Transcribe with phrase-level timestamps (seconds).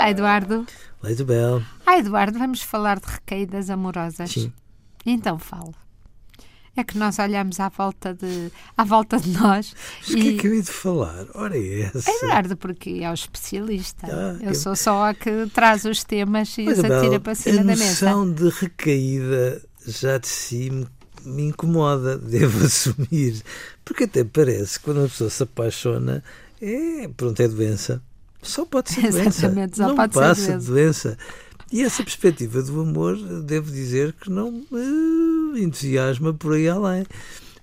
[0.00, 0.66] Olá, Eduardo.
[1.02, 1.62] Olá, Isabel.
[1.84, 4.30] Ah, Eduardo, vamos falar de recaídas amorosas.
[4.30, 4.50] Sim.
[5.04, 5.74] Então falo.
[6.74, 10.38] É que nós olhamos à volta de, à volta de nós Mas o que é
[10.38, 11.26] que eu ia de falar?
[11.34, 12.10] Ora, é essa.
[12.10, 14.06] Eduardo, porque é o especialista.
[14.06, 17.56] Ah, eu eu- sou só a que traz os temas e os atira para cima
[17.60, 17.84] a da mesa.
[18.06, 20.86] noção de recaída já de si me,
[21.26, 23.42] me incomoda, devo assumir.
[23.84, 26.24] Porque até parece que quando uma pessoa se apaixona,
[26.62, 28.02] é, pronto, é doença.
[28.42, 29.28] Só pode ser doença.
[29.46, 30.58] Exatamente, só não passa doença.
[30.58, 31.18] de doença.
[31.72, 37.06] E essa perspectiva do amor, devo dizer que não me entusiasma por aí além.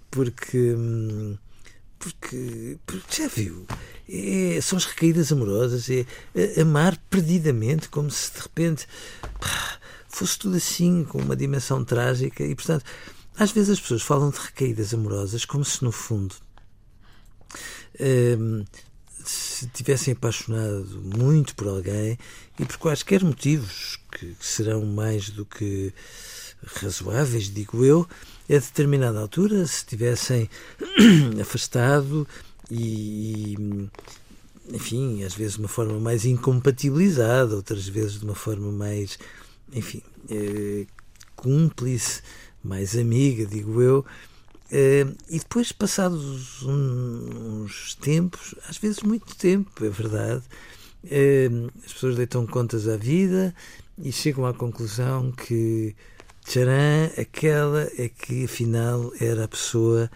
[0.09, 1.37] Porque, hum,
[1.99, 3.65] porque, porque já viu,
[4.07, 8.87] é- são as recaídas amorosas, é, é amar perdidamente, como se de repente
[9.39, 12.43] pá, fosse tudo assim, com uma dimensão trágica.
[12.45, 12.85] E portanto,
[13.37, 16.33] às vezes as pessoas falam de recaídas amorosas como se no fundo
[17.99, 18.63] hum,
[19.29, 22.17] se tivessem apaixonado muito por alguém
[22.59, 25.93] e por quaisquer motivos que, serão mais do que
[26.81, 28.07] razoáveis, digo eu,
[28.49, 30.49] a determinada altura se tivessem
[31.41, 32.27] afastado
[32.71, 33.55] e,
[34.69, 39.17] enfim, às vezes de uma forma mais incompatibilizada, outras vezes de uma forma mais,
[39.73, 40.85] enfim, eh,
[41.35, 42.21] cúmplice,
[42.63, 44.05] mais amiga, digo eu,
[44.71, 50.43] e depois, passados uns tempos, às vezes muito tempo, é verdade,
[51.09, 51.49] eh,
[51.85, 53.55] as pessoas deitam contas à vida
[53.97, 55.95] e chegam à conclusão que
[56.45, 60.09] tcharam, aquela é que afinal era a pessoa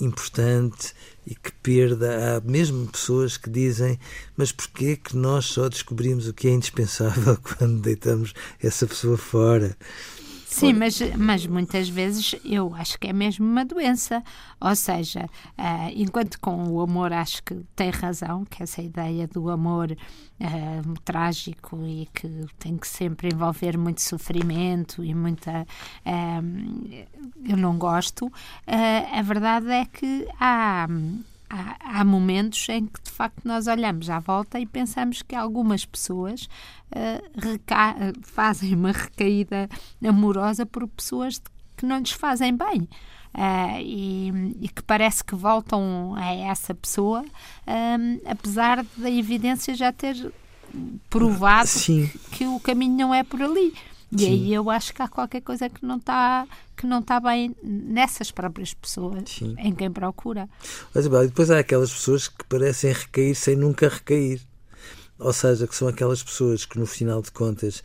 [0.00, 0.94] importante
[1.26, 2.36] e que perda.
[2.36, 3.98] Há mesmo pessoas que dizem,
[4.36, 9.76] mas porquê que nós só descobrimos o que é indispensável quando deitamos essa pessoa fora?
[10.52, 14.22] Sim, mas, mas muitas vezes eu acho que é mesmo uma doença.
[14.60, 19.48] Ou seja, ah, enquanto com o amor acho que tem razão, que essa ideia do
[19.50, 19.96] amor
[20.40, 25.66] ah, trágico e que tem que sempre envolver muito sofrimento e muita.
[26.04, 26.40] ah,
[27.48, 28.30] eu não gosto.
[28.66, 30.86] A verdade é que há.
[31.54, 35.84] Há, há momentos em que de facto nós olhamos à volta e pensamos que algumas
[35.84, 36.48] pessoas
[36.90, 39.68] ah, fazem uma recaída
[40.02, 41.42] amorosa por pessoas
[41.76, 42.88] que não lhes fazem bem.
[43.34, 44.30] Ah, e,
[44.62, 47.24] e que parece que voltam a essa pessoa,
[47.66, 50.32] ahm, apesar da evidência já ter
[51.08, 52.10] provado Sim.
[52.32, 53.74] que o caminho não é por ali.
[54.12, 54.26] E Sim.
[54.26, 56.46] aí eu acho que há qualquer coisa que não está
[56.76, 59.54] que não está bem nessas próprias pessoas Sim.
[59.58, 60.48] em quem procura.
[60.94, 64.40] Mas, bem, depois há aquelas pessoas que parecem recair sem nunca recair.
[65.18, 67.82] Ou seja, que são aquelas pessoas que no final de contas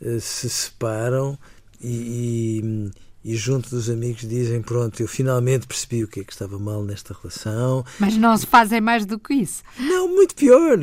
[0.00, 1.36] eh, se separam
[1.80, 2.92] e,
[3.24, 6.58] e, e junto dos amigos dizem: Pronto, eu finalmente percebi o que é que estava
[6.58, 7.84] mal nesta relação.
[7.98, 9.62] Mas não se fazem mais do que isso.
[9.78, 10.78] Não, muito pior!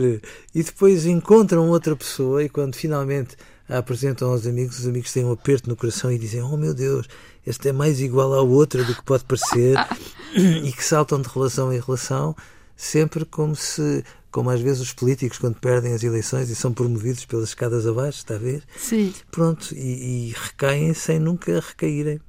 [0.54, 5.26] E depois encontram outra pessoa e quando finalmente a apresentam aos amigos, os amigos têm
[5.26, 7.08] um aperto no coração e dizem: Oh meu Deus,
[7.46, 9.76] este é mais igual ao outro do que pode parecer,
[10.36, 12.36] e que saltam de relação em relação,
[12.76, 17.26] sempre como se, como às vezes os políticos, quando perdem as eleições e são promovidos
[17.26, 18.64] pelas escadas abaixo, está a ver?
[18.78, 19.14] Sim.
[19.32, 22.20] Pronto, e, e recaem sem nunca recaírem.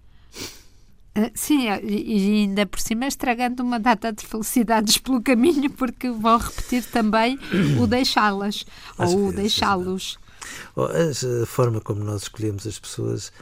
[1.15, 6.11] Ah, Sim, e e ainda por cima estragando uma data de felicidades pelo caminho, porque
[6.11, 7.39] vão repetir também
[7.81, 8.67] o deixá-las
[8.99, 10.19] ou o deixá-los.
[10.77, 13.33] A forma como nós escolhemos as pessoas.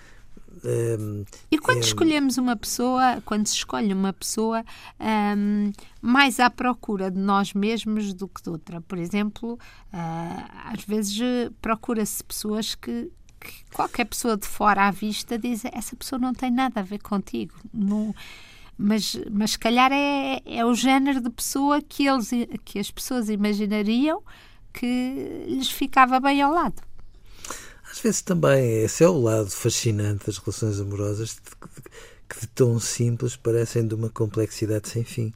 [0.64, 4.64] ehm, E quando É- escolhemos uma pessoa, quando se escolhe uma pessoa,
[5.00, 8.80] ahm, mais à procura de nós mesmos do que de outra.
[8.80, 9.58] Por exemplo,
[9.92, 11.18] ah, às vezes
[11.60, 13.10] procura-se pessoas que,
[13.40, 17.00] que qualquer pessoa de fora à vista diz essa pessoa não tem nada a ver
[17.02, 17.52] contigo.
[17.72, 18.14] Não,
[18.78, 22.30] mas, mas se calhar é, é o género de pessoa que, eles,
[22.64, 24.22] que as pessoas imaginariam
[24.72, 26.80] que lhes ficava bem ao lado.
[27.90, 31.36] Às vezes também, esse é o lado fascinante das relações amorosas,
[32.28, 35.32] que de tão simples parecem de uma complexidade sem fim.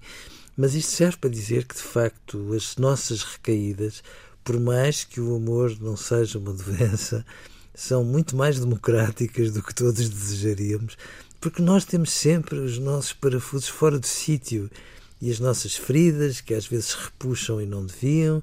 [0.57, 4.03] Mas isto serve para dizer que, de facto, as nossas recaídas,
[4.43, 7.25] por mais que o amor não seja uma doença,
[7.75, 10.97] são muito mais democráticas do que todos desejaríamos,
[11.41, 14.69] porque nós temos sempre os nossos parafusos fora do sítio
[15.21, 18.43] e as nossas feridas, que às vezes repuxam e não deviam,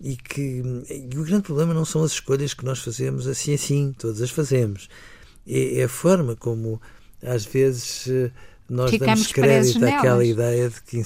[0.00, 3.94] e que e o grande problema não são as escolhas que nós fazemos assim assim,
[3.96, 4.88] todas as fazemos.
[5.46, 6.80] É, é a forma como
[7.22, 8.30] às vezes eh,
[8.68, 11.02] nós Ficamos damos crédito àquela ideia de que,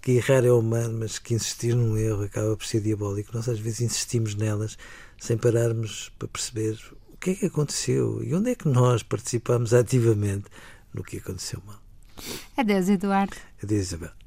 [0.00, 3.30] que errar é humano, mas que insistir num erro acaba por ser diabólico.
[3.34, 4.78] Nós às vezes insistimos nelas
[5.18, 6.78] sem pararmos para perceber
[7.12, 10.44] o que é que aconteceu e onde é que nós participamos ativamente
[10.94, 11.80] no que aconteceu mal.
[12.56, 13.36] Adeus, Eduardo.
[13.62, 14.21] Adeus, Isabel.